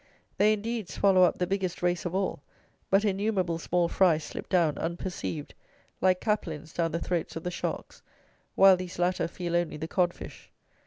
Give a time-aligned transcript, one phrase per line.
[0.39, 2.41] They, indeed, swallow up the biggest race of all;
[2.89, 5.53] but innumerable small fry slip down unperceived,
[6.01, 8.01] like caplins down the throats of the sharks,
[8.55, 10.49] while these latter feel only the codfish.